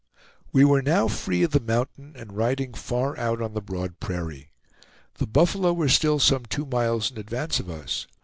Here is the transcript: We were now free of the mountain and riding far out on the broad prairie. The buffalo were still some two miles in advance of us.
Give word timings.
We 0.51 0.65
were 0.65 0.81
now 0.81 1.07
free 1.07 1.43
of 1.43 1.51
the 1.51 1.59
mountain 1.59 2.13
and 2.15 2.35
riding 2.35 2.73
far 2.73 3.15
out 3.19 3.39
on 3.39 3.53
the 3.53 3.61
broad 3.61 3.99
prairie. 3.99 4.51
The 5.19 5.27
buffalo 5.27 5.73
were 5.73 5.89
still 5.89 6.17
some 6.17 6.47
two 6.47 6.65
miles 6.65 7.11
in 7.11 7.19
advance 7.19 7.59
of 7.59 7.69
us. 7.69 8.07